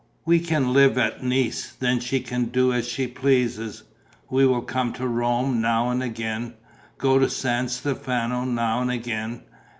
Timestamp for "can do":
2.21-2.73